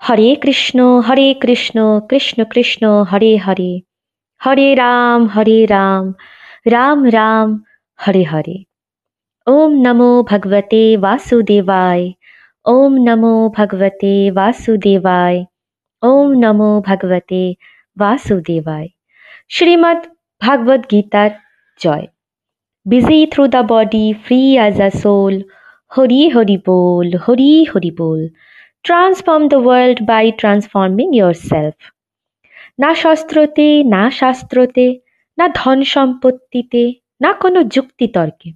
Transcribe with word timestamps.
হরে 0.00 0.30
কৃষ্ণ 0.34 0.78
হরে 1.00 1.34
কৃষ্ণ 1.40 1.78
কৃষ্ণ 2.08 2.44
কৃষ্ণ, 2.44 3.04
হরে 3.12 3.36
হরে। 3.36 3.72
হরে 4.40 4.74
রাম 4.74 5.26
হরে 5.26 5.66
রাম 5.66 6.04
রাম 6.70 6.98
রাম, 7.10 7.48
হরে 7.98 8.22
হরে। 8.22 8.56
ওম 9.46 9.72
নমো 9.86 10.22
ভগবতে 10.22 10.96
বাসুদেবায়, 10.96 12.04
ওম 12.64 12.92
নমো 12.98 13.34
ভগবতে 13.48 14.30
বাসুদেবায়, 14.30 15.44
ওম 16.02 16.28
নমো 16.42 16.70
ভগবতে 16.80 17.54
বাসুদেবায়। 17.96 18.88
শ্রীমদ্ 19.48 20.02
ভাগবত 20.40 20.80
গীতার 20.90 21.30
জয়। 21.80 22.06
Busy 22.86 23.26
through 23.26 23.44
the 23.46 23.62
body 23.68 24.06
free 24.24 24.40
as 24.54 24.80
a 24.80 24.90
soul 24.90 25.34
Hari 25.92 26.28
Hari 26.28 26.58
ball, 26.66 27.08
Hari 27.16 27.64
Hari 27.64 27.90
ball. 27.90 28.20
Transform 28.86 29.48
the 29.48 29.56
world 29.56 30.02
by 30.02 30.32
transforming 30.32 31.16
yourself 31.34 31.92
না 32.80 32.94
শস্ত্রতে, 32.94 33.82
না 33.82 34.10
শাস্ত্রতে, 34.10 35.00
না 35.38 35.48
ধন 35.48 35.82
সম্পত্তিতে, 35.82 36.92
না 37.20 37.32
কোনো 37.32 37.64
যুক্তিতর্কে। 37.64 38.52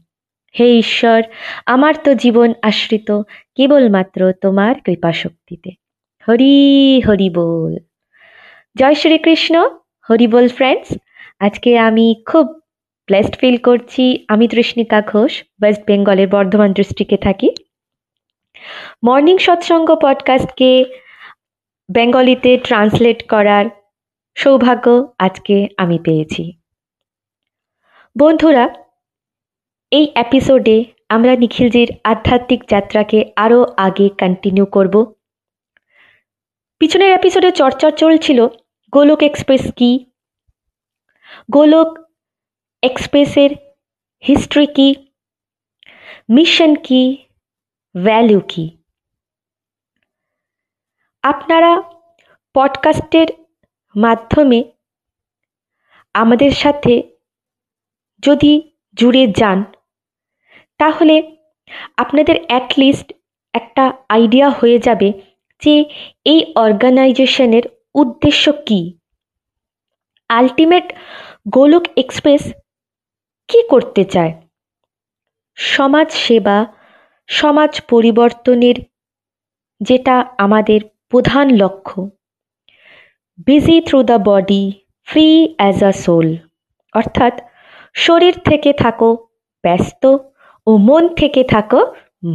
হে 0.60 0.78
ঈশ্বর, 0.78 1.22
আমার 1.66 1.94
তো 2.04 2.14
জীবন 2.14 2.52
আশ্রিত 2.62 3.10
কেবলমাত্র 3.56 4.32
তোমার 4.32 4.74
কৃপাশক্তিতে। 4.84 5.70
হরি 6.28 7.00
হরি 7.00 7.30
বল। 7.30 7.76
জয় 8.78 8.94
শ্রীকৃষ্ণ। 8.94 9.68
হরি 10.10 10.26
বল 10.26 10.48
ফ্রেন্ডস 10.48 10.98
আজকে 11.40 11.78
আমি 11.78 12.14
খুব 12.26 12.46
ব্লেসড 13.06 13.36
ফিল 13.36 13.56
করছি। 13.56 14.24
আমি 14.28 14.48
তৃষ্ণিকা 14.48 15.02
ঘোষ 15.02 15.42
ওয়েস্ট 15.62 15.82
বেঙ্গলের 15.86 16.28
বর্ধমান 16.28 16.72
ডিস্ট্রিক্টে 16.72 17.16
থাকি। 17.16 17.50
মর্নিং 19.06 19.38
সৎসঙ্গ 19.38 19.94
পডকাস্টকে 20.02 20.84
বেঙ্গলিতে 21.92 22.58
ট্রান্সলেট 22.58 23.28
করার 23.28 23.66
সৌভাগ্য 24.34 25.14
আজকে 25.18 25.68
আমি 25.76 25.98
পেয়েছি। 25.98 26.52
বন্ধুরা, 28.18 28.68
এই 29.90 30.12
এপিসোডে 30.14 30.84
আমরা 31.08 31.36
নিখিলজির 31.36 31.92
আধ্যাত্মিক 32.04 32.64
যাত্রাকে 32.68 33.32
আরও 33.36 33.66
আগে 33.76 34.08
কন্টিনিউ 34.08 34.66
করব। 34.66 35.14
পিছনের 36.78 37.10
এপিসোডে 37.10 37.52
চর্চা 37.52 37.90
চলছিল 37.90 38.46
গোলক 38.92 39.22
এক্সপ্রেস 39.22 39.72
কি? 39.76 40.06
গোলক 41.50 41.98
এক্সপ্রেসের 42.82 43.50
হিস্ট্রি 44.28 44.66
কি? 44.66 44.94
মিশন 46.30 46.74
কি? 46.74 47.18
ভ্যালু 47.94 48.40
কি? 48.48 48.64
আপনারা 51.22 51.82
পডকাস্টের 52.54 53.26
মাধ্যমে 53.96 54.72
আমাদের 56.14 56.50
সাথে 56.50 57.02
যদি 58.22 58.70
জুড়ে 58.94 59.26
যান, 59.26 59.64
তাহলে 60.78 61.36
আপনাদের 61.96 62.36
অ্যাটলিস্ট 62.46 63.12
একটা 63.54 63.92
আইডিয়া 64.08 64.50
হয়ে 64.50 64.78
যাবে 64.78 65.12
যে 65.62 65.84
এই 66.24 66.52
অর্গানাইজেশনের 66.56 67.62
উদ্দেশ্য 67.94 68.52
কি। 68.66 68.98
আলটিমেট 70.28 70.92
গোলক 71.48 71.82
এক্সপ্রেস 71.96 72.52
কি 73.48 73.68
করতে 73.68 74.04
চায়? 74.04 74.32
সমাজ 75.54 76.10
সেবা 76.12 76.79
সমাজ 77.30 77.72
পরিবর্তনের 77.88 78.76
যেটা 79.80 80.16
আমাদের 80.38 80.80
প্রধান 81.10 81.46
লক্ষ্য। 81.56 81.98
Busy 83.46 83.76
through 83.86 83.98
the 84.02 84.18
body 84.28 84.62
free 85.08 85.26
as 85.58 85.78
a 85.84 85.92
soul 86.02 86.28
অর্থাৎ 86.94 87.34
শরীর 87.96 88.34
থেকে 88.44 88.70
থাকো 88.72 89.10
ব্যস্ত 89.64 90.02
ও 90.66 90.70
মন 90.78 91.04
থেকে 91.14 91.42
থাকো 91.44 91.80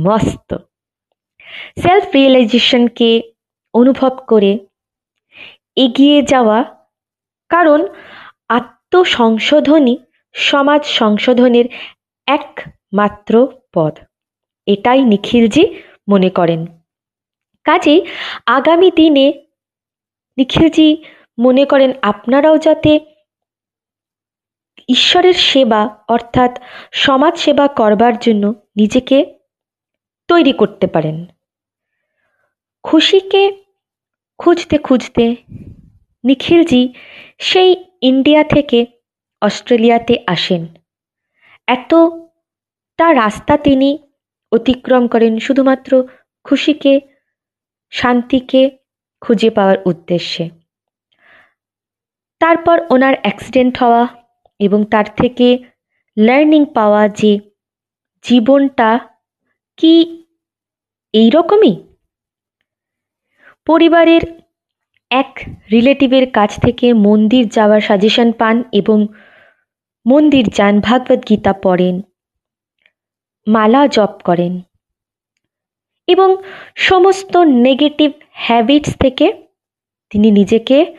মস্ত। 0.05 0.49
সেলফ 1.77 2.05
রিয়েলাইজেশনকে 2.15 3.09
অনুভব 3.73 4.13
করে 4.27 4.51
এগিয়ে 5.77 6.19
যাওয়া 6.23 6.59
কারণ 7.51 7.79
আত্মসংশোধনই 8.49 9.95
সমাজ 10.35 10.81
সংশোধনের 10.99 11.65
একমাত্র 12.27 13.33
পথ। 13.73 13.95
এটাই 14.65 15.01
নিখিলজি 15.01 15.81
মনে 16.09 16.29
করেন। 16.29 16.65
কাজেই 17.63 18.05
আগামী 18.45 18.91
দিনে 18.91 19.45
নিখিলজি 20.37 21.03
মনে 21.39 21.65
করেন 21.65 21.93
আপনারাও 22.01 22.57
যাতে 22.57 22.99
ঈশ্বরের 24.89 25.33
সেবা 25.33 25.99
অর্থাৎ 26.07 26.61
সমাজ 26.91 27.37
সেবা 27.37 27.67
করবার 27.67 28.19
জন্য 28.19 28.53
নিজেকে 28.77 29.39
তৈরি 30.27 30.51
করতে 30.51 30.87
পারেন। 30.87 31.25
খুশিকে 32.83 33.63
খুঁজতে 34.37 34.77
খুঁজতে 34.77 35.35
নিখিলজি 36.23 36.93
সেই 37.39 37.85
ইন্ডিয়া 38.01 38.43
থেকে 38.43 38.85
অস্ট্রেলিয়াতে 39.41 40.23
আসেন। 40.27 40.67
এতটা 41.67 43.13
রাস্তা 43.13 43.57
তিনি 43.57 43.97
অতিক্রম 44.55 45.03
করেন 45.07 45.33
শুধুমাত্র 45.37 45.91
খুশিকে, 46.45 46.93
শান্তিকে 47.93 48.61
খুঁজে 49.21 49.49
পাওয়ার 49.49 49.77
উদ্দেশ্যে। 49.85 50.45
তারপর 52.41 52.77
ওনার 52.89 53.15
অ্যাক্সিডেন্ট 53.21 53.73
হওয়া 53.81 54.03
এবং 54.59 54.79
তার 54.91 55.07
থেকে 55.17 55.47
লার্নিং 56.17 56.61
পাওয়া 56.77 57.03
যে 57.19 57.31
জীবনটা 58.25 58.89
কি 59.79 59.93
এই 61.13 61.27
রকমই 61.29 61.73
পরিবারের 63.67 64.23
এক 65.11 65.31
রিলেটিভের 65.71 66.25
কাছ 66.31 66.51
থেকে 66.61 66.87
মন্দির 67.07 67.43
যাওয়ার 67.47 67.81
সাজেশন 67.81 68.29
পান 68.39 68.55
এবং 68.71 68.97
মন্দির 70.05 70.45
যান 70.57 70.75
ভাগবত 70.79 71.19
গীতা 71.29 71.53
পড়েন। 71.63 71.95
মালা 73.47 73.87
জপ 73.87 74.19
করেন। 74.23 74.61
এবং 76.07 76.37
সমস্ত 76.75 77.37
নেগেটিভ 77.37 78.11
হ্যাবিটস 78.31 78.97
থেকে 78.97 79.47
তিনি 80.09 80.31
নিজেকে 80.31 80.95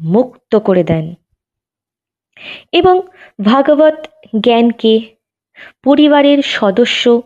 মুক্ত 0.00 0.56
করে 0.56 0.84
দেন। 0.84 1.14
এবং 2.72 3.06
ভাগবত 3.44 4.06
জ্ঞানকে 4.40 5.16
পরিবারের 5.84 6.42
সদস্য 6.42 7.22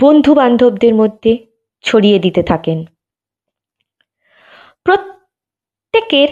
বন্ধু 0.00 0.34
বান্ধবদের 0.34 0.94
মধ্যে 0.94 1.46
ছড়িয়ে 1.82 2.18
দিতে 2.18 2.42
থাকেন। 2.42 2.84
প্রত্যেকের 4.84 6.28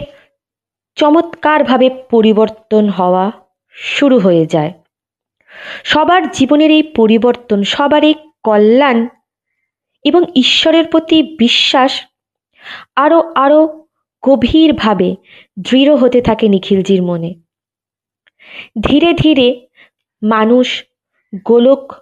চমৎকারভাবে 0.95 1.89
পরিবর্তন 1.89 2.89
হওয়া 2.89 3.31
শুরু 3.69 4.19
হয়ে 4.19 4.45
যায়। 4.45 4.73
সবার 5.83 6.31
জীবনের 6.31 6.71
এই 6.71 6.83
পরিবর্তন, 6.83 7.63
সবার 7.63 8.03
এই 8.03 8.13
কল্যাণ 8.43 9.07
এবং 10.03 10.23
ঈশ্বরের 10.35 10.87
প্রতি 10.87 11.35
বিশ্বাস 11.39 12.05
আরও 12.95 13.33
আরও 13.35 13.87
গভীরভাবে 14.29 15.15
দৃঢ় 15.59 15.95
হতে 15.95 16.21
থাকে 16.21 16.47
নিখিলজির 16.47 17.03
মনে। 17.03 17.33
ধীরে 18.81 19.13
ধীরে 19.13 19.67
মানুষ 20.23 20.83
গোলক 21.45 21.93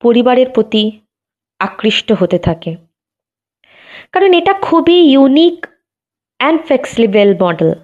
পরিবারের 0.00 0.50
প্রতি 0.50 1.00
আকৃষ্ট 1.58 2.12
হতে 2.12 2.38
থাকে। 2.38 2.76
কারণ 4.12 4.32
এটা 4.32 4.52
খুবই 4.52 4.94
ইউনিক 4.94 5.66
অ্যান্ড 6.38 6.64
ফ্লেক্সিবল 6.64 7.34
মডেল 7.42 7.74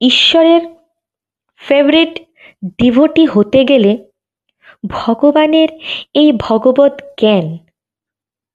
ঈশ্বরের 0.00 0.60
ফেভারিট 1.56 2.25
ডিভোটি 2.78 3.26
হতে 3.26 3.64
গেলে 3.64 3.92
ভগবানের 4.88 5.68
এই 6.14 6.32
ভগবত 6.32 7.00
জ্ঞান 7.18 7.58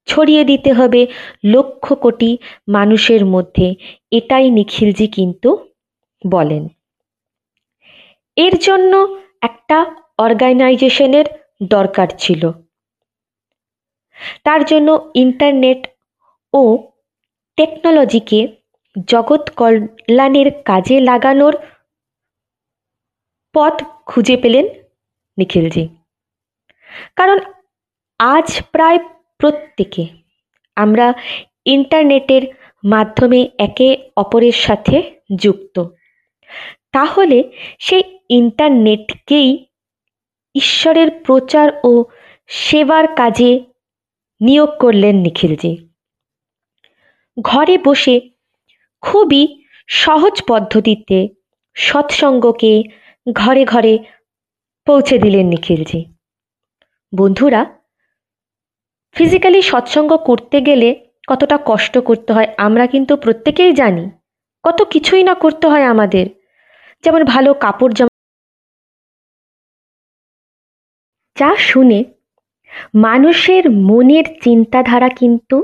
ছড়িয়ে 0.08 0.44
দিতে 0.44 0.74
হবে 0.74 1.08
লক্ষ 1.46 1.94
কোটি 1.94 2.38
মানুষের 2.68 3.26
মধ্যে। 3.26 3.76
এটাই 4.12 4.50
নিখিলজি 4.50 5.08
কিন্তু 5.08 5.50
বলেন। 6.28 6.68
এর 8.38 8.58
জন্য 8.58 9.18
একটা 9.42 9.96
অর্গানাইজেশনের 10.18 11.26
দরকার 11.64 12.08
ছিল। 12.18 12.52
তার 14.44 14.64
জন্য 14.66 15.12
ইন্টারনেট 15.16 15.88
ও 16.54 16.78
টেকনোলজিকে 17.58 18.48
জগৎ 19.08 19.50
কল্যাণের 19.50 20.52
কাজে 20.66 21.00
লাগানোর 21.00 21.54
পথ 23.54 23.84
খুঁজে 24.06 24.38
পেলেন 24.38 24.66
নিখিলজি। 25.38 25.88
কারণ 27.16 27.40
আজ 28.20 28.62
প্রায় 28.72 29.00
প্রত্যেকে 29.38 30.08
আমরা 30.76 31.14
ইন্টারনেটের 31.66 32.42
মাধ্যমে 32.86 33.50
একে 33.60 34.10
অপরের 34.18 34.52
সাথে 34.52 34.98
যুক্ত। 35.36 35.84
তাহলে 36.92 37.52
সেই 37.80 38.04
ইন্টারনেটকেই 38.30 39.66
ঈশ্বরের 40.56 41.12
প্রচার 41.12 41.68
ও 41.84 42.04
সেবার 42.48 43.16
কাজে 43.16 43.52
নিয়োগ 44.42 44.70
করলেন 44.80 45.16
নিখিলজি। 45.16 45.90
ঘরে 47.42 47.78
বসে 47.78 48.16
খুবই 49.02 49.64
সহজ 49.88 50.44
পদ্ধতিতে 50.48 51.28
সৎসঙ্গকে 51.74 52.84
ঘরে 53.28 53.66
ঘরে 53.66 53.94
পৌঁছে 54.88 55.16
দিলেন 55.18 55.46
নিখিলজি। 55.48 56.02
বন্ধুরা 57.14 57.62
ফিজিক্যালি 59.16 59.62
সৎসঙ্গ 59.62 60.12
করতে 60.18 60.62
গেলে 60.62 60.90
কতটা 61.28 61.58
কষ্ট 61.66 61.98
করতে 61.98 62.34
হয় 62.34 62.50
আমরা 62.58 62.86
কিন্তু 62.88 63.14
প্রত্যেকেই 63.18 63.74
জানি, 63.74 64.06
কত 64.64 64.80
কিছুই 64.84 65.24
না 65.24 65.34
করতে 65.34 65.66
হয় 65.68 65.86
আমাদের। 65.86 66.26
যেমন 67.04 67.22
ভালো 67.24 67.54
কাপড় 67.54 67.94
জামা 67.94 68.10
যা 71.38 71.56
শুনে 71.56 72.00
মানুষের 72.96 73.64
মনের 73.70 74.26
চিন্তাধারা 74.42 75.10
কিন্তু 75.10 75.58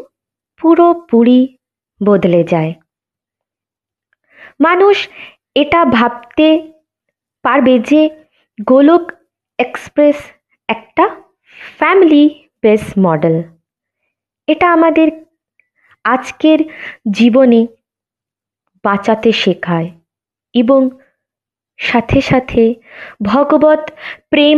পুরোপুরি 0.61 1.57
বদলে 2.01 2.43
যায়। 2.43 2.73
মানুষ 4.59 4.95
এটা 5.55 5.85
ভাবতে 5.85 6.47
পারবে 7.47 7.79
যে 7.79 8.01
গোলক 8.63 9.03
এক্সপ্রেস 9.59 10.17
একটা 10.67 11.05
ফ্যামিলি 11.77 12.23
বেস 12.61 12.83
মডেল। 12.99 13.35
এটা 14.47 14.67
আমাদের 14.73 15.07
আজকের 16.03 16.59
জীবনে 17.11 17.67
বাঁচাতে 18.83 19.31
শেখায় 19.31 19.89
এবং 20.53 20.81
সাথে 21.79 22.21
সাথে 22.21 22.63
ভগবত 23.23 23.83
প্রেম 24.29 24.57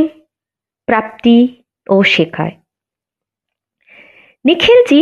প্রাপ্তি 0.86 1.38
ও 1.90 2.04
শেখায়। 2.04 2.56
নিখিলজি 4.46 5.02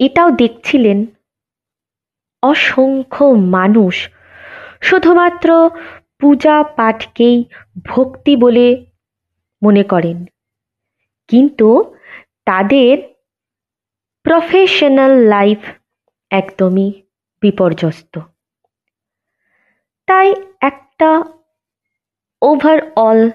এটাও 0.00 0.30
দেখছিলেন, 0.30 1.06
অসংখ্য 2.42 3.24
মানুষ, 3.24 4.08
শুধুমাত্র 4.80 5.70
পূজা 6.24 6.62
পাঠকেই 6.62 7.44
ভক্তি 7.84 8.36
বলে 8.36 8.86
মনে 9.62 9.82
করেন। 9.82 10.24
কিন্তু 11.28 11.96
তাদের 12.44 12.98
প্রফেশনাল 14.22 15.10
লাইফ 15.10 15.58
একদমই 16.30 17.02
বিপর্যস্ত। 17.40 18.18
তাই 20.06 20.34
একটা 20.60 21.22
ওভারঅল 22.42 23.30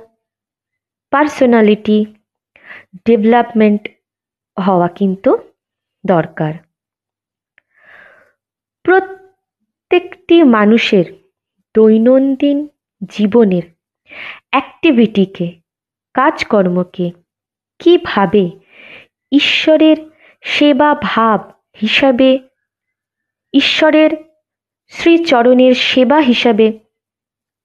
পার্সোনালিটি 1.12 2.06
ডেভেলপমেন্ট 3.06 3.90
হওয়া 4.66 4.88
কিন্তু 4.88 5.38
দরকার। 6.06 6.54
প্রত্যেকটি 8.84 10.44
মানুষের 10.44 11.06
দৈনন্দিন 11.74 12.68
জীবনের 13.08 13.64
অ্যাক্টিভিটিকে 14.50 15.60
কাজকর্মকে 16.14 17.12
কীভাবে 17.80 18.50
ঈশ্বরের 19.32 19.98
সেবা 20.42 20.96
ভাব 20.96 21.52
হিসাবে, 21.82 22.40
ঈশ্বরের 23.54 24.12
শ্রীচরণের 24.88 25.74
সেবা 25.74 26.20
হিসাবে 26.20 26.80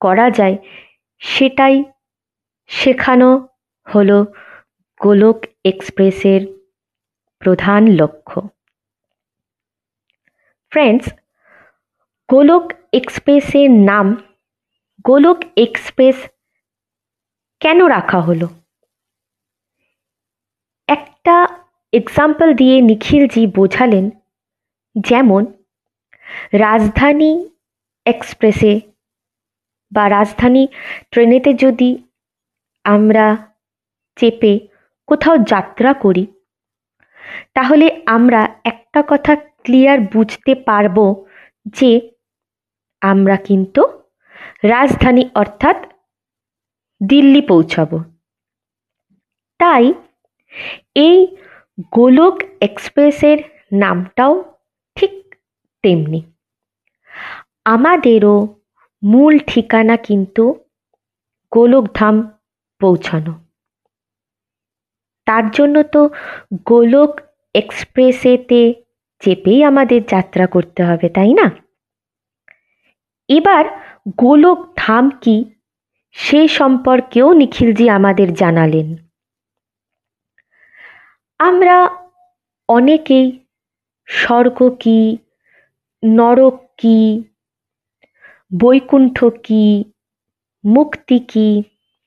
করা 0.01 0.31
যায় 0.31 0.57
সেটাই 1.19 1.85
শেখানো 2.67 3.49
হলো 3.95 4.27
গোলক 5.01 5.45
এক্সপ্রেসের 5.65 6.41
প্রধান 7.39 7.87
লক্ষ্য। 7.87 8.49
ফ্রেন্ডস 10.71 11.13
গোলক 12.29 12.73
এক্সপ্রেসের 12.93 13.71
নাম 13.71 14.17
গোলক 15.05 15.39
এক্সপ্রেস 15.57 16.17
কেন 17.61 17.85
রাখা 17.85 18.21
হলো? 18.21 18.49
একটা 20.89 21.49
এক্সাম্পল 21.93 22.55
দিয়ে 22.55 22.81
নিখিলজি 22.81 23.47
বোঝালেন 23.47 24.11
যেমন, 24.99 25.47
রাজধানী 26.53 27.49
এক্সপ্রেসে 28.07 28.81
বা 29.93 30.11
রাজধানী 30.11 30.67
ট্রেনেতে 31.11 31.55
যদি 31.55 32.09
আমরা 32.85 33.37
চেপে 34.17 34.69
কোথাও 35.07 35.39
যাত্রা 35.39 35.95
করি, 35.95 36.27
তাহলে 37.55 38.03
আমরা 38.07 38.41
একটা 38.65 39.05
কথা 39.09 39.37
ক্লিয়ার 39.37 40.01
বুঝতে 40.01 40.55
পারব 40.55 41.27
যে 41.67 42.11
আমরা 43.01 43.37
কিন্তু 43.37 44.04
রাজধানী 44.65 45.29
অর্থাৎ 45.35 45.77
দিল্লি 47.09 47.43
পৌঁছাব। 47.43 48.03
তাই 49.59 49.95
এই 50.95 51.37
গোলক 51.93 52.43
এক্সপ্রেসের 52.61 53.39
নামটাও 53.73 54.59
ঠিক 54.95 55.35
তেমনি। 55.83 56.23
আমাদেরও 57.65 58.55
মূল 59.05 59.39
ঠিকানা 59.47 59.97
কিন্তু 59.97 60.65
গোলকধাম 61.53 62.31
পৌঁছানো। 62.81 63.33
তার 65.27 65.51
জন্য 65.51 65.83
তো 65.83 66.11
গোলক 66.65 67.21
এক্সপ্রেসেতে 67.55 68.75
চেপেই 69.19 69.65
আমাদের 69.65 70.01
যাত্রা 70.05 70.47
করতে 70.47 70.85
হবে, 70.85 71.09
তাই 71.09 71.33
না? 71.33 71.51
এবার 73.29 73.84
গোলক 74.07 74.59
ধাম 74.77 75.11
কি? 75.21 75.37
সে 76.13 76.49
সম্পর্কেও 76.49 77.33
নিখিলজি 77.33 77.91
আমাদের 77.91 78.35
জানালেন। 78.35 78.89
আমরা 81.39 81.77
অনেকেই 82.69 83.27
স্বর্গ 84.09 84.59
কি, 84.81 85.01
নরক 86.03 86.57
কি, 86.79 87.25
বৈকুণ্ঠ 88.61 89.25
কি, 89.25 89.85
মুক্তি 90.65 91.19
কি, 91.19 91.63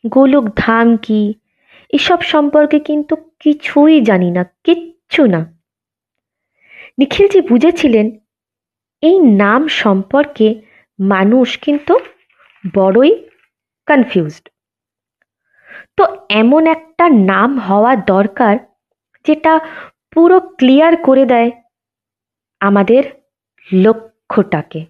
গোলক 0.05 0.45
ধাম 0.55 0.97
কি, 0.97 1.33
এসব 1.93 2.21
সম্পর্কে 2.21 2.79
কিন্তু 2.79 3.13
কিছুই 3.39 4.01
জানি 4.01 4.31
না, 4.31 4.43
কিচ্ছু 4.63 5.25
না। 5.25 5.41
নিখিলজি 6.97 7.41
বুঝেছিলেন, 7.41 8.07
এই 9.03 9.19
নাম 9.19 9.67
সম্পর্কে 9.67 10.47
মানুষ 10.99 11.57
কিন্তু 11.57 11.93
বড়ই 12.75 13.11
কনফিউজড 13.87 14.45
তো 15.97 16.03
এমন 16.29 16.67
একটা 16.67 17.05
নাম 17.09 17.59
হওয়া 17.59 17.95
দরকার 17.95 18.55
যেটা 19.25 19.53
পুরো 20.11 20.39
ক্লিয়ার 20.39 20.93
করে 20.97 21.25
দেয় 21.25 21.51
আমাদের 22.61 23.03
লক্ষ্যটাকে। 23.67 24.81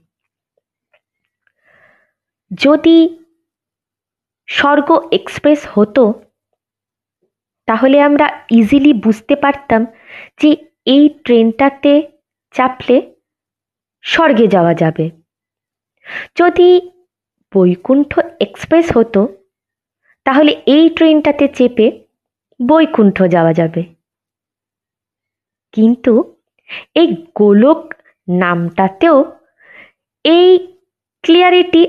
যদি 2.51 2.97
স্বর্গ 4.47 4.89
এক্সপ্রেস 5.11 5.67
হতো, 5.71 6.03
তাহলে 7.67 8.01
আমরা 8.01 8.27
ইজিলি 8.51 8.93
বুঝতে 8.93 9.35
পারতাম 9.35 9.85
যে 10.41 10.49
এই 10.85 11.09
ট্রেনটাতে 11.09 11.93
চাপলে 12.55 12.97
স্বর্গে 14.01 14.47
যাওয়া 14.47 14.73
যাবে। 14.73 15.05
যদি 16.35 16.91
বৈকুণ্ঠ 17.55 18.19
এক্সপ্রেস 18.39 18.97
হতো, 18.97 19.21
তাহলে 20.25 20.61
এই 20.65 20.89
ট্রেনটাতে 20.89 21.47
চেপে 21.47 21.87
বৈকুণ্ঠ 22.67 23.23
যাওয়া 23.23 23.53
যাবে। 23.53 23.83
কিন্তু 25.73 26.13
এই 26.95 27.07
গোলক 27.35 27.93
নামটাতেও 28.29 29.17
এই 30.25 30.67
ক্লিয়ারিটি 31.23 31.83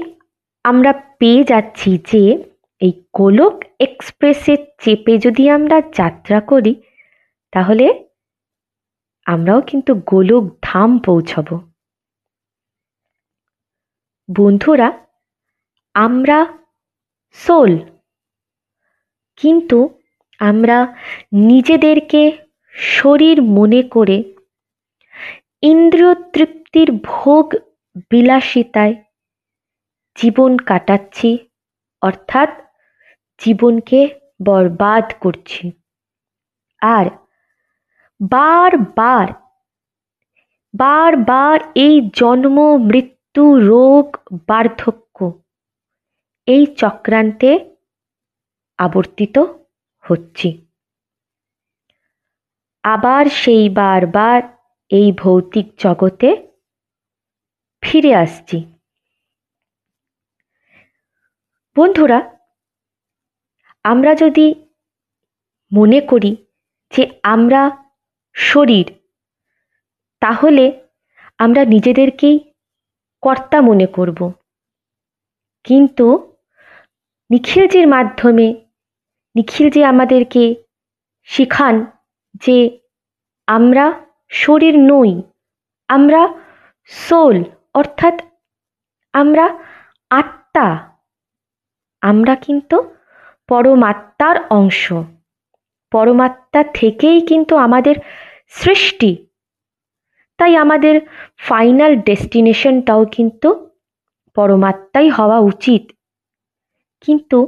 আমরা 0.65 0.93
পেয়ে 0.93 1.45
যাচ্ছি 1.45 1.99
যে, 2.13 2.45
এই 2.81 2.93
গোলক 3.13 3.65
এক্সপ্রেসে 3.81 4.57
চেপে 4.81 5.19
যদি 5.19 5.51
আমরা 5.51 5.81
যাত্রা 5.95 6.41
করি, 6.41 6.83
তাহলে 7.53 8.05
আমরাও 9.27 9.61
কিন্তু 9.61 9.95
গোলক 9.95 10.45
ধাম 10.63 10.99
পৌঁছব। 10.99 11.68
বন্ধুরা, 14.29 14.89
আমরা 15.95 16.39
সোল। 17.39 17.73
কিন্তু 19.41 19.79
আমরা 20.41 20.79
নিজেদেরকে 21.33 22.23
শরীর 22.73 23.43
মনে 23.43 23.83
করে 23.83 24.17
ইন্দ্রিয় 25.63 26.15
তৃপ্তির 26.33 26.89
ভোগ 27.05 27.47
বিলাসিতায় 28.11 28.95
জীবন 30.17 30.53
কাটাচ্ছি, 30.57 31.31
অর্থাৎ 32.03 32.51
জীবনকে 33.41 34.01
বরবাদ 34.45 35.05
করছি। 35.21 35.65
আর 36.83 37.07
বারবার 38.21 39.29
বারবার 40.75 41.59
এই 41.75 41.97
জন্ম 42.15 42.57
মৃত্যু 42.77 43.18
রোগ 43.39 44.17
বার্ধক্য। 44.49 45.41
এই 46.47 46.67
চক্রান্তে 46.67 47.79
আবর্তিত 48.79 49.39
হচ্ছি। 50.01 50.69
আবার 52.83 53.27
সেই 53.27 53.69
বারবার 53.69 54.43
এই 54.91 55.13
ভৌতিক 55.13 55.73
জগতে 55.79 56.49
ফিরে 57.81 58.15
আসছি। 58.15 58.65
বন্ধুরা, 61.77 62.39
আমরা 63.83 64.15
যদি 64.15 64.55
মনে 65.77 66.01
করি 66.01 66.47
যে 66.91 67.21
আমরা 67.23 67.89
শরীর, 68.33 68.93
তাহলে 70.21 70.89
আমরা 71.39 71.65
নিজেদেরকেই 71.65 72.48
কর্তা 73.21 73.61
মনে 73.61 73.87
করব। 73.87 74.33
কিন্তু 75.65 76.37
নিখিলজির 77.31 77.89
মাধ্যমে 77.89 78.65
নিখিলজি 79.35 79.85
আমাদেরকে 79.85 80.57
শিখান 81.25 81.87
যে 82.35 82.81
আমরা 83.47 84.01
শরীর 84.29 84.79
নই, 84.79 85.23
আমরা 85.89 86.29
সোল 86.85 87.45
অর্থাৎ 87.75 88.23
আমরা 89.13 89.59
আত্মা। 90.11 90.93
আমরা 92.01 92.35
কিন্তু 92.37 92.95
পরমাত্মার 93.49 94.37
অংশ। 94.51 94.93
পরমাত্মা 95.91 96.65
থেকেই 96.75 97.21
কিন্তু 97.21 97.57
আমাদের 97.57 97.95
সৃষ্টি। 98.49 99.28
তাই 100.39 100.57
আমাদের 100.57 101.01
ফাইনাল 101.39 101.97
ডেস্টিনেশনটাও 101.97 103.05
কিন্তু 103.05 103.49
পরমাত্মাই 104.37 105.09
হওয়া 105.09 105.39
উচিত। 105.39 105.83
কিন্তু 107.01 107.39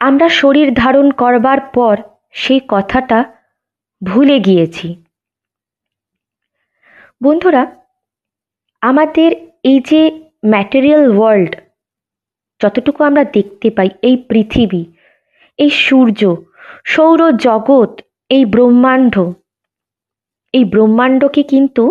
আমরা 0.00 0.28
শরীর 0.28 0.74
ধারণ 0.74 1.10
করবার 1.10 1.60
পর 1.60 1.96
সেই 2.32 2.60
কথাটা 2.68 3.18
ভুলে 4.02 4.40
গিয়েছি। 4.40 4.88
বন্ধুরা, 7.22 7.62
আমাদের 8.82 9.30
এই 9.64 9.80
যে 9.80 10.02
ম্যাটেরিয়াল 10.46 11.04
ওয়ার্ল্ড 11.16 11.52
যতটুকু 12.60 13.04
আমরা 13.04 13.24
দেখতে 13.24 13.70
পাই, 13.70 13.88
এই 14.02 14.16
পৃথিবী, 14.28 14.82
এই 15.58 15.70
সূর্য 15.70 16.20
সৌর 16.84 17.20
জগৎ 17.36 17.92
এই 18.30 18.44
ব্রহ্মাণ্ড 18.44 19.14
এই 20.54 20.64
ব্রহ্মাণ্ডকে 20.64 21.42
কিন্তু 21.42 21.84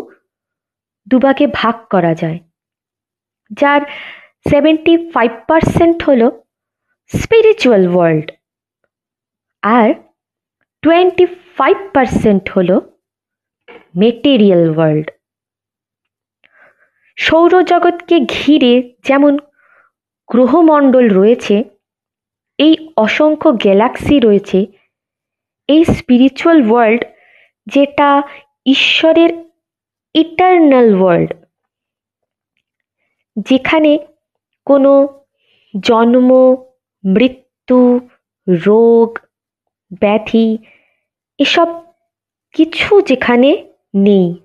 দুভাগে 1.08 1.46
ভাগ 1.60 1.75
করা 1.94 2.13
যায়। 2.22 2.39
যার 3.51 3.82
সেভেন্টি 4.50 4.94
ফাইভ 5.13 5.32
পারসেন্ট 5.50 5.98
হল 6.08 6.22
স্পিরিচুয়াল 7.12 7.84
ওয়ার্ল্ড 7.94 8.27
আর 9.63 9.88
টোয়েন্টি 10.84 11.25
ফাইভ 11.58 11.77
পারসেন্ট 11.94 12.44
হল 12.50 12.70
মেটেরিয়াল 13.96 14.65
ওয়ার্ল্ড 14.75 15.08
সৌরজগৎকে 17.18 18.18
ঘিরে 18.36 18.74
যেমন 19.08 19.34
গ্রহমণ্ডল 20.30 21.06
রয়েছে, 21.10 21.56
এই 22.60 22.74
অসংখ্য 22.98 23.50
গ্যালাক্সি 23.63 24.15
রয়েছে, 24.20 24.60
এই 25.70 25.82
স্পিরিচুয়াল 25.98 26.60
ওয়ার্ল্ড 26.70 27.01
যেটা 27.68 28.10
ঈশ্বরের 28.65 29.32
ইটার্নাল 30.13 31.01
ওয়ার্ল্ড 31.01 31.34
যেখানে 33.50 34.08
কোনো 34.65 35.24
জন্ম, 35.84 36.56
মৃত্যু, 37.06 38.10
রোগ, 38.48 39.20
ব্যাধি 40.01 40.58
এসব 41.39 41.68
কিছু 42.53 43.01
যেখানে 43.01 43.65
নেই, 43.96 44.36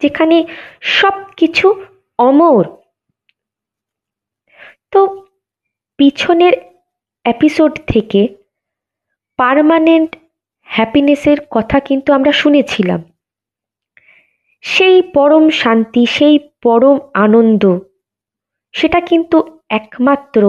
যেখানে 0.00 0.44
সব 0.82 1.12
কিছু 1.36 1.84
অমর। 2.18 2.64
তো 4.90 5.26
পিছনের 5.96 6.52
এপিসোড 7.24 7.72
থেকে 7.86 8.28
পারমানেন্ট 9.36 10.16
হ্যাপিনেসের 10.62 11.38
কথা 11.50 11.80
কিন্তু 11.80 12.12
আমরা 12.12 12.32
শুনেছিলাম। 12.32 13.11
সেই 14.64 14.96
পরম 15.16 15.44
শান্তি, 15.62 16.02
সেই 16.16 16.36
পরম 16.64 16.96
আনন্দ, 17.24 17.62
সেটা 18.74 19.00
কিন্তু 19.10 19.36
একমাত্র 19.78 20.42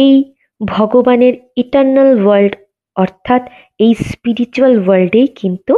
এই 0.00 0.12
ভগবানের 0.60 1.34
ইটার্নাল 1.62 2.10
ওয়ার্ল্ড 2.22 2.54
অর্থাৎ 2.96 3.42
এই 3.80 3.92
স্পিরিচুয়াল 4.08 4.74
ওয়ার্ল্ডেই 4.80 5.28
কিন্তু 5.40 5.74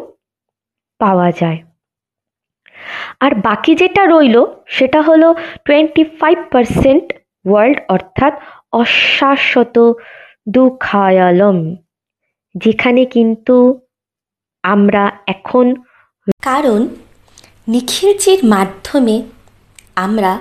পাওয়া 1.00 1.28
যায়। 1.40 1.60
আর 3.24 3.32
বাকি 3.46 3.72
যেটা 3.80 4.02
রইল, 4.04 4.36
সেটা 4.76 5.00
হলো 5.08 5.28
টোয়েন্টি 5.66 6.02
ফাইভ 6.18 6.38
পারসেন্ট 6.52 7.06
ওয়ার্ল্ড 7.44 7.78
অর্থাৎ 7.94 8.32
অশাশ্বত 8.72 9.76
দুঃখায়ালম, 10.54 11.58
যেখানে 12.54 13.02
কিন্তু 13.14 13.56
আমরা 14.64 15.04
এখন 15.34 15.66
কারণ 16.42 16.80
নিখিলজির 17.68 18.44
মাধ্যমে 18.44 19.22
আমরা 19.96 20.38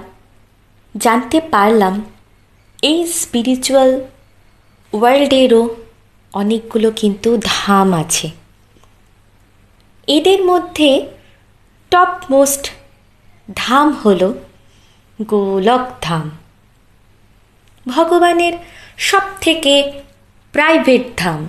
জানতে 0.96 1.42
পারলাম 1.42 2.04
এই 2.84 3.08
স্পিরিচুয়াল 3.08 4.02
ওয়ার্ল্ডেরও 4.94 5.76
অনেকগুলো 6.34 6.92
কিন্তু 6.92 7.30
ধাম 7.44 7.94
আছে। 7.94 8.28
এদের 10.08 10.44
মধ্যে 10.46 11.08
টপ 11.92 12.14
মোস্ট 12.30 12.64
ধাম 13.56 13.92
হল 13.92 14.34
গোলক 15.22 15.84
ধাম। 16.02 16.30
ভগবানের 17.88 18.54
সব 18.98 19.22
থেকে 19.42 20.02
প্রাইভেট 20.54 21.04
ধাম। 21.18 21.48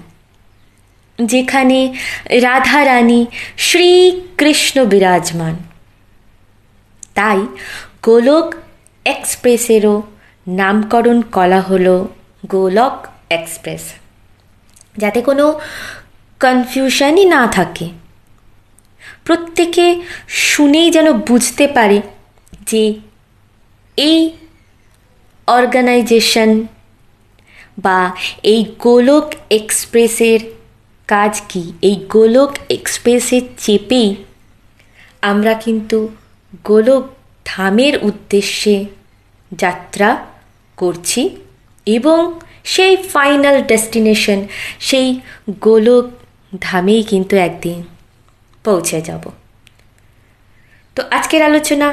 যেখানে 1.25 1.95
রাধারানী 2.31 3.27
শ্রীকৃষ্ণ 3.59 4.85
বিরাজমান। 4.85 5.57
তাই 7.15 7.47
গোলক 8.03 8.55
এক্সপ্রেসেরও 9.05 10.03
নামকরণ 10.49 11.23
করা 11.23 11.61
হলো 11.61 12.09
গোলক 12.47 13.07
এক্সপ্রেস। 13.31 13.93
যাতে 14.97 15.23
কোনো 15.23 15.61
কনফিউশনই 16.41 17.25
না 17.25 17.47
থাকে। 17.47 17.89
প্রত্যেকে 19.25 20.01
শুনেই 20.29 20.91
যেন 20.91 21.13
বুঝতে 21.13 21.67
পারে 21.67 22.03
যে 22.67 22.95
এই 23.97 24.31
অর্গানাইজেশন 25.47 26.67
বা 27.79 28.17
এই 28.43 28.65
গোলক 28.79 29.35
এক্সপ্রেসের 29.51 30.56
কাজ 31.09 31.33
কি? 31.51 31.63
এই 31.89 31.97
গোলক 32.15 32.53
এক্সপ্রেসে 32.77 33.39
চেপেই 33.65 34.09
আমরা 35.31 35.53
কিন্তু 35.65 35.99
গোলক 36.65 37.05
ধামের 37.47 37.95
উদ্দেশ্যে 38.09 38.77
যাত্রা 39.53 40.11
করছি 40.79 41.23
এবং 41.87 42.21
সেই 42.65 42.95
ফাইনাল 43.15 43.57
ডেস্টিনেশন 43.71 44.39
সেই 44.89 45.09
গোলক 45.67 46.07
ধামেই 46.61 47.03
কিন্তু 47.03 47.35
একদিন 47.49 47.79
পৌঁছে 48.65 48.99
যাব। 49.09 49.25
তো 50.97 51.01
আজকের 51.17 51.43
আলোচনা 51.43 51.89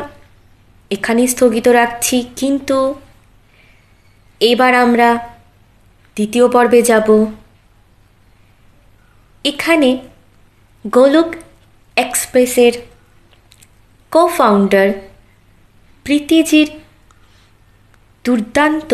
এখানেই 0.92 1.28
স্থগিত 1.28 1.68
রাখছি, 1.80 2.18
কিন্তু 2.36 2.78
এবার 4.42 4.72
আমরা 4.86 5.10
দ্বিতীয় 6.18 6.46
পর্বে 6.48 6.82
যাব। 6.92 7.08
এখানে 9.46 9.90
গোলক 10.88 11.30
এক্সপ্রেসের 11.98 12.74
কো 14.12 14.28
ফাউন্ডার 14.28 14.88
প্রীতিজির 16.06 16.70
দুর্দান্ত 18.26 18.92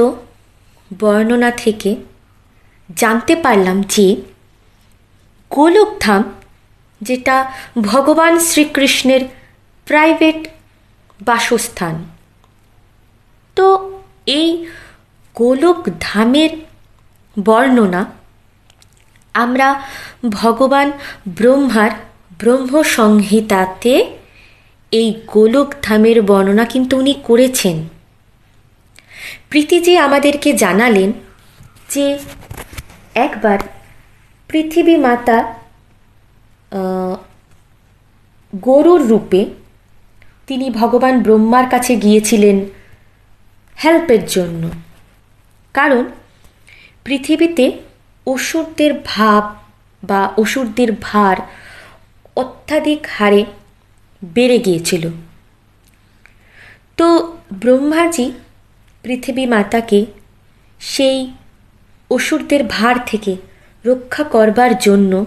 বর্ণনা 0.99 1.51
থেকে 1.51 1.95
জানতে 2.95 3.35
পারলাম 3.35 3.77
যে 3.83 4.07
গোলকধাম 5.51 6.23
যেটা 7.01 7.35
ভগবান 7.81 8.39
শ্রীকৃষ্ণের 8.39 9.21
প্রাইভেট 9.87 10.47
বাসস্থান। 11.19 11.95
তো 13.55 13.67
এই 14.25 14.65
গোলক 15.35 15.89
ধামের 15.99 16.51
বর্ণনা 17.39 18.01
আমরা 19.33 19.67
ভগবান 20.29 20.91
ব্রহ্মার 21.27 21.91
ব্রহ্ম 22.39 22.83
সংহিতাতে 22.83 24.15
এই 24.91 25.21
গোলক 25.27 25.73
ধামের 25.81 26.21
বর্ণনা 26.21 26.65
কিন্তু 26.65 26.97
উনি 26.97 27.13
করেছেন। 27.23 27.87
প্রীতিজি 29.49 29.97
আমাদেরকে 29.97 30.53
জানালেন 30.53 31.13
যে 31.89 32.19
একবার 33.15 33.59
পৃথিবী 34.49 34.97
মাতা 34.97 35.55
গরুর 38.55 39.01
রূপে 39.07 39.45
তিনি 40.47 40.69
ভগবান 40.69 41.23
ব্রহ্মার 41.23 41.69
কাছে 41.69 41.95
গিয়েছিলেন 41.95 42.65
হেল্পের 43.83 44.25
জন্য। 44.25 44.69
কারণ 45.73 46.03
পৃথিবীতে 47.03 47.71
অসুরদের 48.33 48.91
ভাব 49.05 49.43
বা 50.03 50.21
অসুরদের 50.37 50.89
ভার 51.01 51.37
অত্যাধিক 52.35 53.01
হারে 53.17 53.41
বেড়ে 54.21 54.57
গিয়েছিল। 54.59 55.03
তো 56.97 57.07
ব্রহ্মাজি 57.53 58.27
পৃথিবী 59.03 59.45
মাতাকে 59.45 59.99
সেই 60.79 61.19
অসুরদের 62.09 62.61
ভার 62.69 62.95
থেকে 63.05 63.33
রক্ষা 63.85 64.23
করবার 64.23 64.71
জন্য 64.77 65.25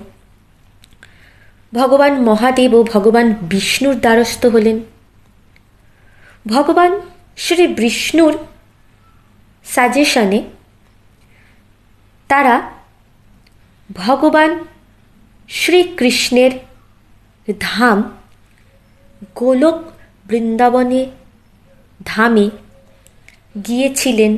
ভগবান 1.73 2.12
মহাদেব 2.23 2.73
ও 2.75 2.80
ভগবান 2.85 3.26
বিষ্ণুর 3.42 3.97
দ্বারস্থ 4.00 4.42
হলেন। 4.47 4.78
ভগবান 6.47 6.90
শ্রী 7.37 7.64
বিষ্ণুর 7.80 8.35
সাজেশনে 9.64 10.40
তারা 12.30 12.54
ভগবান 13.94 14.64
শ্রীকৃষ্ণের 15.49 16.50
ধাম 17.61 18.02
গোলক 19.34 19.82
বৃন্দাবনে 20.26 21.11
ধামে 22.06 22.50
গিয়েছিলেন। 23.66 24.37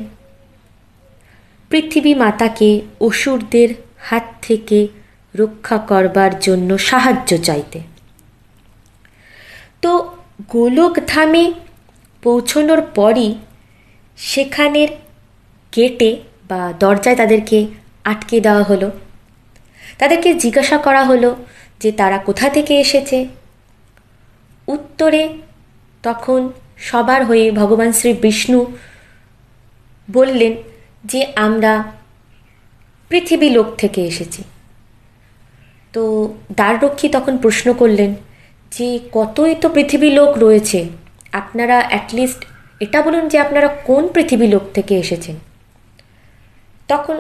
পৃথিবী 1.71 2.15
মাতাকে 2.15 2.81
অসুরদের 3.01 3.75
হাত 3.99 4.23
থেকে 4.43 4.89
রক্ষা 5.35 5.79
করবার 5.79 6.41
জন্য 6.41 6.79
সাহায্য 6.79 7.39
চাইতে। 7.39 7.81
তো 9.83 10.17
গোলক 10.49 10.95
ধামে 11.07 11.53
পৌঁছনোর 12.23 12.83
পরই 12.83 13.35
সেখানের 14.17 14.89
গেটে 15.77 16.17
বা 16.49 16.73
দরজায় 16.79 17.17
তাদেরকে 17.17 17.67
আটকে 18.05 18.41
দেওয়া 18.41 18.63
হলো। 18.63 18.91
তাদেরকে 20.05 20.31
জিজ্ঞাসা 20.45 20.79
করা 20.87 21.03
হলো 21.05 21.31
যে 21.83 21.91
তারা 22.01 22.19
কোথা 22.29 22.47
থেকে 22.57 22.75
এসেছে। 22.85 23.19
উত্তরে 24.69 25.23
তখন 26.05 26.41
সবার 26.89 27.21
হয়ে 27.25 27.47
ভগবান 27.61 27.91
শ্রী 27.99 28.11
বিষ্ণু 28.25 28.61
বললেন 30.09 30.53
যে 31.05 31.21
আমরা 31.47 31.73
পৃথিবী 33.11 33.49
লোক 33.57 33.69
থেকে 33.83 34.01
এসেছি। 34.11 34.43
তো 35.95 36.03
দ্বাররক্ষী 36.59 37.07
তখন 37.17 37.35
প্রশ্ন 37.45 37.69
করলেন 37.73 38.11
যে 38.73 38.89
কতই 39.13 39.55
তো 39.63 39.67
পৃথিবী 39.77 40.09
লোক 40.19 40.31
রয়েছে, 40.45 40.81
আপনারা 41.41 41.77
অ্যাটলিস্ট 41.91 42.41
এটা 42.81 42.99
বলুন 43.07 43.25
যে 43.33 43.37
আপনারা 43.39 43.69
কোন 43.89 44.03
পৃথিবী 44.15 44.47
লোক 44.55 44.65
থেকে 44.77 44.95
এসেছেন। 45.05 45.37
তখন 46.89 47.17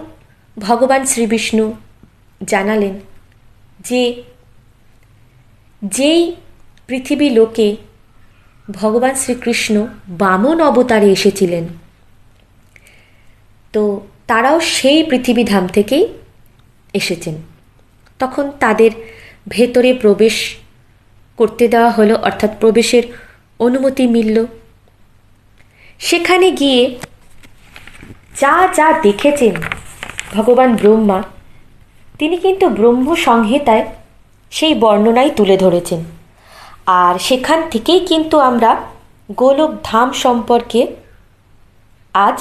ভগবান 0.57 1.03
শ্রী 1.13 1.27
বিষ্ণু 1.35 1.67
জানালেন 2.43 3.01
যে, 3.81 4.23
যেই 5.83 6.37
পৃথিবী 6.87 7.31
লোকে 7.31 7.77
ভগবান 8.71 9.15
শ্রীকৃষ্ণ 9.15 9.87
বামন 10.09 10.61
অবতারে 10.61 11.07
এসেছিলেন, 11.07 11.69
তো 13.73 14.07
তারাও 14.27 14.61
সেই 14.61 15.05
পৃথিবী 15.05 15.45
ধাম 15.45 15.67
থেকেই 15.67 16.09
এসেছেন। 16.93 17.35
তখন 18.19 18.51
তাদের 18.61 18.91
ভেতরে 19.49 19.95
প্রবেশ 19.95 20.57
করতে 21.37 21.69
দেওয়া 21.69 21.91
হলো, 21.91 22.15
অর্থাৎ 22.15 22.51
প্রবেশের 22.61 23.03
অনুমতি 23.59 24.07
মিলল। 24.07 24.47
সেখানে 25.99 26.51
গিয়ে 26.51 26.99
যা 28.41 28.69
যা 28.75 29.01
দেখেছেন 29.03 29.55
ভগবান 30.33 30.77
ব্রহ্মা 30.77 31.23
তিনি 32.21 32.37
কিন্তু 32.45 32.67
ব্রহ্ম 32.69 33.07
সংহিতায় 33.29 33.85
সেই 34.53 34.75
বর্ণনাই 34.83 35.31
তুলে 35.31 35.57
ধরেছেন। 35.57 36.01
আর 37.03 37.15
সেখান 37.19 37.61
থেকেই 37.73 38.01
কিন্তু 38.11 38.37
আমরা 38.49 38.71
গোলক 39.37 39.73
ধাম 39.85 40.09
সম্পর্কে 40.25 40.81
আজ 42.15 42.39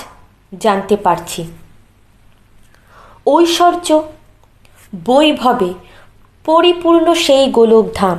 জানতে 0.63 0.95
পারছি। 1.05 1.41
ঐশ্বর্য 3.27 3.87
বৈভবে 5.05 5.69
পরিপূর্ণ 6.45 7.07
সেই 7.25 7.45
গোলক 7.57 7.85
ধাম, 7.95 8.17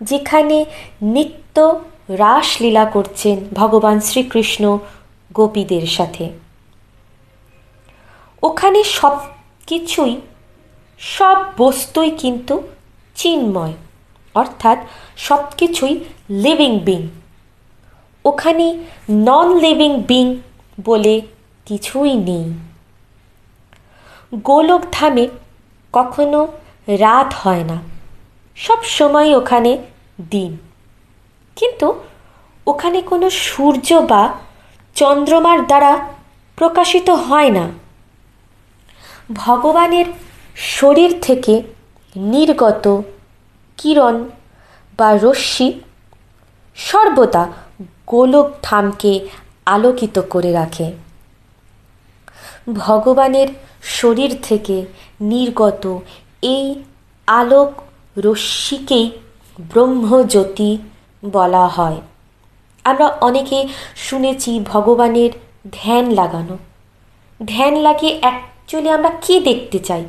যেখানে 0.00 0.56
নিত্য 1.14 1.56
রাসলীলা 2.22 2.84
করছেন 2.94 3.36
ভগবান 3.52 3.96
শ্রীকৃষ্ণ 4.00 4.64
গোপীদের 5.30 5.86
সাথে। 5.96 6.24
ওখানে 8.42 8.80
সব 8.98 9.14
কিছুই, 9.68 10.12
সব 11.00 11.38
বস্তুই 11.58 12.10
কিন্তু 12.22 12.54
চিন্ময়, 13.16 13.74
অর্থাৎ 14.34 14.78
সব 15.26 15.42
কিছুই 15.58 15.94
লিভিং 16.44 16.72
বিং 16.86 17.00
ওখানে 18.24 18.66
নন 19.26 19.48
লিভিং 19.58 19.92
বিং 20.10 20.26
বলে 20.84 21.14
কিছুই 21.66 22.12
নেই। 22.28 22.46
গোলক 24.48 24.82
ধামে 24.92 25.24
কখনো 25.94 26.40
রাত 27.04 27.28
হয় 27.42 27.64
না, 27.64 27.76
সব 28.56 28.80
সময় 28.98 29.30
ওখানে 29.36 29.72
দিন। 30.30 30.52
কিন্তু 31.56 31.88
ওখানে 32.66 32.98
কোনো 33.02 33.26
সূর্য 33.44 33.88
বা 34.10 34.22
চন্দ্রমার 34.96 35.58
দ্বারা 35.66 35.92
প্রকাশিত 36.58 37.08
হয় 37.26 37.50
না। 37.50 37.64
ভগবানের 39.32 40.06
শরীর 40.56 41.18
থেকে 41.22 41.62
নির্গত 42.16 43.02
কিরণ 43.76 44.28
বা 44.98 45.18
রশ্মি 45.22 45.80
সর্বদা 46.76 47.52
গোলক 48.06 48.50
ধামকে 48.62 49.28
আলোকিত 49.66 50.20
করে 50.30 50.52
রাখে। 50.52 50.92
ভগবানের 52.72 53.48
শরীর 53.82 54.38
থেকে 54.42 54.86
নির্গত 55.20 55.98
এই 56.42 56.82
আলোক 57.26 57.72
রশ্মিকেই 58.18 59.10
ব্রহ্মজ্যোতি 59.60 60.78
বলা 61.24 61.66
হয়। 61.66 62.00
আমরা 62.84 63.06
অনেকে 63.06 63.68
শুনেছি 63.96 64.60
ভগবানের 64.60 65.30
ধ্যান 65.72 66.10
লাগানো। 66.10 66.58
ধ্যান 67.46 67.76
লাগিয়ে 67.76 68.20
অ্যাকচুয়ালি 68.68 68.96
আমরা 68.98 69.10
কি 69.24 69.34
দেখতে 69.40 69.78
চাই? 69.78 70.02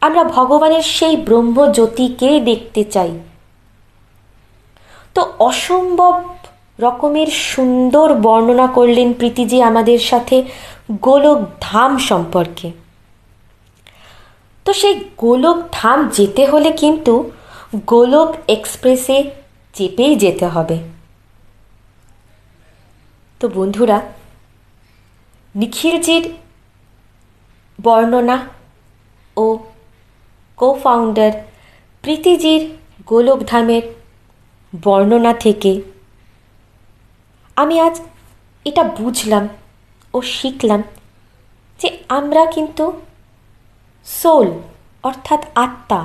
আমরা 0.00 0.22
ভগবানের 0.24 0.84
সেই 0.96 1.14
ব্রহ্মজ্যোতিকে 1.16 2.40
দেখতে 2.40 2.82
চাই। 2.84 3.10
তো 5.14 5.20
অসম্ভব 5.38 6.14
রকমের 6.80 7.26
সুন্দর 7.26 8.08
বর্ণনা 8.14 8.66
করলেন 8.66 9.08
প্রীতিজি 9.12 9.58
আমাদের 9.62 9.98
সাথে 9.98 10.36
গোলক 11.02 11.38
ধাম 11.60 11.98
সম্পর্কে। 11.98 12.68
তো 14.66 14.70
সেই 14.72 14.94
গোলক 15.16 15.58
ধাম 15.72 15.98
যেতে 16.12 16.42
হলে 16.46 16.70
কিন্তু 16.72 17.30
গোলক 17.86 18.28
এক্সপ্রেসে 18.48 19.16
চেপেই 19.74 20.12
যেতে 20.16 20.46
হবে। 20.46 20.76
তো 23.40 23.44
বন্ধুরা, 23.54 23.98
নিখিলজির 25.54 26.24
বর্ণনা 27.78 28.36
ও 29.36 29.46
কো 30.58 30.68
ফাউন্ডার 30.82 31.32
প্রীতিজির 32.04 32.62
গোলকধামের 33.06 33.82
বর্ণনা 34.84 35.32
থেকে। 35.34 35.72
আমি 37.56 37.80
আজ 37.80 37.96
এটা 38.66 38.82
বুঝলাম 38.98 39.48
ও 40.14 40.18
শিখলাম 40.22 40.82
যে 41.80 41.88
আমরা 42.08 42.42
কিন্তু 42.46 42.84
সোল 44.06 44.48
অর্থাৎ 45.02 45.40
আত্মা। 45.54 46.00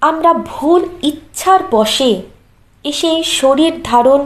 আমরা 0.00 0.32
ভুল 0.34 0.82
ইচ্ছার 1.02 1.60
বশে 1.70 2.22
এসে 2.84 3.12
শরীর 3.38 3.72
ধারণ 3.84 4.20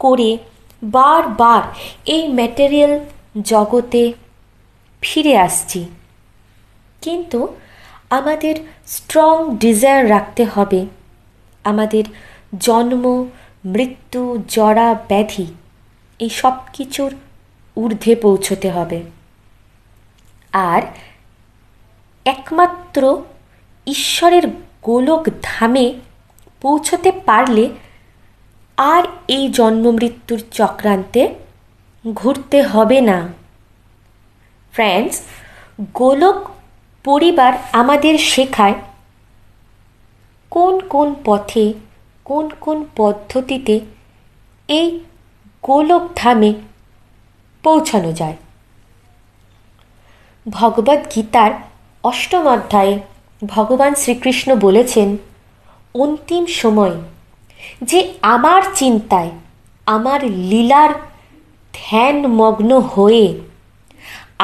করে 0.00 0.30
বারবার 0.82 1.62
এই 2.06 2.22
ম্যাটেরিয়াল 2.28 2.92
জগতে 3.42 4.02
ফিরে 5.02 5.38
আসছি। 5.38 5.88
কিন্তু 7.02 7.56
আমাদের 8.10 8.54
স্ট্রং 8.86 9.56
ডিজায়ার 9.58 10.10
রাখতে 10.10 10.44
হবে। 10.44 10.86
আমাদের 11.64 12.04
জন্ম, 12.60 13.28
মৃত্যু, 13.64 14.42
জরা, 14.48 14.94
ব্যাধি, 14.94 15.46
এই 16.18 16.28
সব 16.28 16.52
কিছুর 16.72 17.14
ঊর্ধ্বে 17.76 18.16
পৌঁছতে 18.16 18.70
হবে। 18.70 19.02
আর 20.52 20.82
একমাত্র 22.24 23.22
ঈশ্বরের 23.86 24.42
গোলক 24.82 25.28
ধামে 25.42 25.94
পৌঁছতে 26.60 27.12
পারলে 27.12 27.68
আর 28.76 29.02
এই 29.28 29.48
জন্ম 29.48 29.90
মৃত্যুর 29.90 30.42
চক্রান্তে 30.52 31.34
ঘুরতে 32.12 32.62
হবে 32.62 33.00
না। 33.00 33.41
ফ্রেন্ডস 34.72 35.16
গোলক 35.94 36.38
পরিবার 37.04 37.52
আমাদের 37.72 38.18
শেখায় 38.18 38.74
কোন 40.50 40.80
কোন 40.88 41.14
পথে, 41.24 41.72
কোন 42.24 42.50
কোন 42.60 42.84
পদ্ধতিতে 42.96 43.80
এই 44.68 45.00
গোলক 45.62 46.02
ধামে 46.16 46.54
পৌঁছানো 47.64 48.12
যায়। 48.12 48.36
ভগবদ্ 50.46 51.02
গীতার 51.14 51.50
অষ্টম 52.04 52.46
অধ্যায়ে 52.46 52.94
ভগবান 53.42 53.94
শ্রীকৃষ্ণ 53.94 54.56
বলেছেন, 54.56 55.16
অন্তিম 55.94 56.46
সময় 56.46 56.94
যে 57.82 58.00
আমার 58.22 58.62
চিন্তায়, 58.74 59.30
আমার 59.86 60.20
লীলার 60.24 60.90
ধ্যানমগ্ন 61.74 62.70
হয়ে 62.94 63.26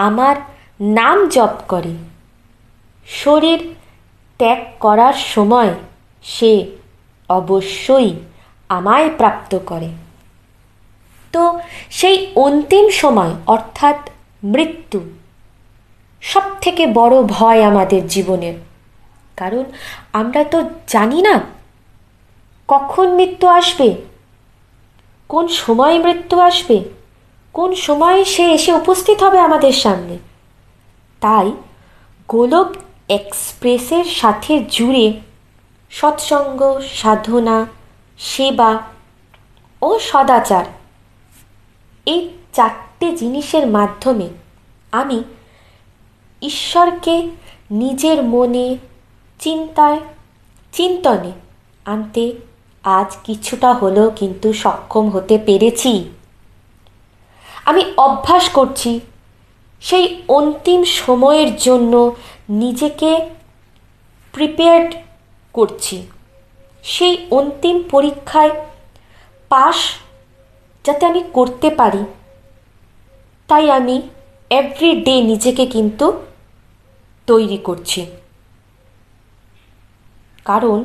আমার 0.07 0.37
নাম 0.81 1.19
জপ 1.29 1.55
করে। 1.69 1.95
শরীর 3.07 3.61
ত্যাগ 4.41 4.61
করার 4.81 5.17
সময় 5.35 5.73
সে 6.25 6.53
অবশ্যই 7.29 8.11
আমায় 8.69 9.09
প্রাপ্ত 9.17 9.53
করে। 9.67 9.91
তো 11.35 11.43
সেই 11.91 12.17
অন্তিম 12.37 12.85
সময়, 12.91 13.33
অর্থাৎ 13.47 13.99
মৃত্যু 14.45 15.01
সব 16.23 16.45
থেকে 16.61 16.85
বড় 16.99 17.17
ভয় 17.23 17.61
আমাদের 17.65 18.03
জীবনের। 18.09 18.57
কারণ 19.37 19.65
আমরা 20.13 20.43
তো 20.45 20.59
জানি 20.89 21.19
না 21.23 21.35
কখন 22.69 23.07
মৃত্যু 23.19 23.47
আসবে, 23.49 23.89
কোন 25.31 25.45
সময় 25.63 25.97
মৃত্যু 25.99 26.37
আসবে। 26.41 26.77
কোন 27.59 27.75
সময় 27.75 28.25
সে 28.25 28.43
এসে 28.43 28.73
উপস্থিত 28.73 29.23
হবে 29.23 29.39
আমাদের 29.41 29.73
সামনে? 29.73 30.19
তাই 31.21 31.53
গোলক 32.29 32.77
এক্সপ্রেসের 33.09 34.05
সাথে 34.05 34.65
জুড়ে 34.71 35.13
সৎসঙ্গ, 35.91 36.81
সাধনা, 36.95 37.67
সেবা 38.19 38.79
ও 39.83 39.99
সদাচার 39.99 40.65
এই 42.07 42.29
চারটে 42.53 43.17
জিনিসের 43.17 43.67
মাধ্যমে 43.67 44.29
আমি 44.93 45.23
ঈশ্বরকে 46.43 47.31
নিজের 47.71 48.23
মনে, 48.23 48.77
চিন্তায়, 49.39 50.01
চিন্তনে 50.73 51.33
আনতে 51.85 52.33
আজ 52.83 53.17
কিছুটা 53.25 53.73
হলেও 53.73 54.11
কিন্তু 54.11 54.53
সক্ষম 54.53 55.11
হতে 55.11 55.39
পেরেছি। 55.39 56.05
আমি 57.71 57.83
অভ্যাস 57.97 58.45
করছি। 58.49 59.01
সেই 59.83 60.07
অন্তিম 60.29 60.81
সময়ের 61.01 61.51
জন্য 61.57 61.93
নিজেকে 62.63 63.11
প্রিপেয়ার্ড 64.35 64.91
করছি। 65.55 65.97
সেই 66.83 67.15
অন্তিম 67.31 67.77
পরীক্ষায় 67.91 68.53
পাশ 69.51 69.77
যাতে 70.85 71.03
আমি 71.07 71.23
করতে 71.33 71.69
পারি, 71.71 72.03
তাই 73.49 73.65
আমি 73.71 73.97
এভরি 74.51 74.91
ডে 75.07 75.15
নিজেকে 75.23 75.65
কিন্তু 75.67 76.07
তৈরি 77.29 77.59
করছি। 77.59 78.01
কারণ 80.45 80.79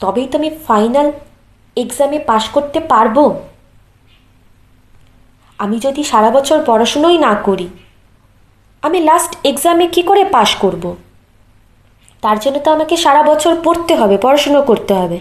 তবেই 0.00 0.26
তো 0.30 0.34
আমি 0.38 0.50
ফাইনাল 0.66 1.08
এক্সামে 1.76 2.18
পাশ 2.30 2.44
করতে 2.48 2.78
পারব। 2.92 3.16
আমি 5.58 5.78
যদি 5.78 6.04
সারা 6.04 6.30
বছর 6.30 6.64
পড়াশুনোই 6.66 7.18
না 7.18 7.34
করি, 7.34 7.68
আমি 8.82 9.00
লাস্ট 9.00 9.36
এক্সামে 9.44 9.86
কি 9.86 10.02
করে 10.02 10.24
পাশ 10.24 10.56
করব? 10.56 10.96
তার 12.22 12.38
জন্য 12.38 12.58
তো 12.58 12.72
আমাকে 12.72 12.96
সারা 12.96 13.22
বছর 13.22 13.56
পড়তে 13.64 13.94
হবে, 13.94 14.16
পড়াশুনো 14.16 14.62
করতে 14.62 14.94
হবে, 14.94 15.18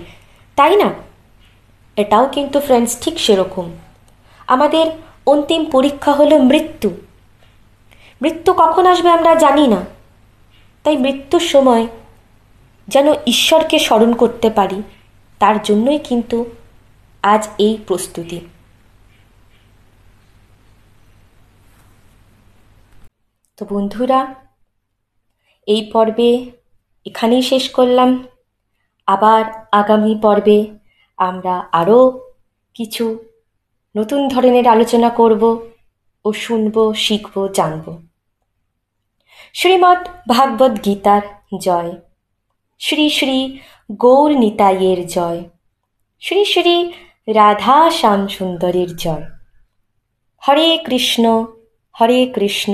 তাই 0.55 0.75
না? 0.75 0.89
এটাও 1.97 2.27
কিন্তু 2.27 2.59
ফ্রেন্ডস 2.59 2.97
ঠিক 3.01 3.19
সেরকম। 3.19 3.71
আমাদের 4.47 4.85
অন্তিম 5.25 5.65
পরীক্ষা 5.65 6.11
হলো 6.11 6.37
মৃত্যু। 6.37 6.89
মৃত্যু 8.21 8.53
কখন 8.53 8.85
আসবে 8.85 9.09
আমরা 9.09 9.35
জানি 9.35 9.67
না। 9.67 9.79
তাই 10.83 10.97
মৃত্যুর 10.97 11.41
সময় 11.41 11.87
যেন 12.87 13.13
ঈশ্বরকে 13.27 13.79
স্মরণ 13.79 14.13
করতে 14.13 14.49
পারি, 14.49 14.83
তার 15.39 15.55
জন্যই 15.63 15.99
কিন্তু 15.99 16.45
আজ 17.23 17.47
এই 17.57 17.77
প্রস্তুতি। 17.87 18.39
তো 23.57 23.63
বন্ধুরা, 23.69 24.19
এই 25.67 25.81
পর্বে 25.93 26.31
এখানেই 27.05 27.41
শেষ 27.41 27.69
করলাম। 27.69 28.23
আবার 29.07 29.43
আগামী 29.71 30.13
পর্বে 30.21 30.59
আমরা 31.17 31.55
আরও 31.71 31.99
কিছু 32.73 33.05
নতুন 33.95 34.27
ধরনের 34.27 34.67
আলোচনা 34.67 35.09
করব 35.09 35.43
ও 36.25 36.33
শুনব, 36.33 36.93
শিখব, 36.93 37.47
জানব। 37.47 37.85
শ্রীমৎ 39.53 40.01
ভাগবত 40.29 40.73
গীতার 40.85 41.21
জয়। 41.61 41.91
শ্রী 42.79 43.09
শ্রী 43.09 43.59
গৌর 43.91 44.31
নিতাইয়ের 44.37 45.07
জয়। 45.07 45.39
শ্রী 46.21 46.45
শ্রী 46.45 46.75
রাধা 47.33 47.89
শ্যাম 47.89 48.27
সুন্দরের 48.27 48.95
জয়। 48.95 49.25
হরে 50.47 50.77
কৃষ্ণ 50.85 51.45
হরে 51.95 52.19
কৃষ্ণ 52.25 52.73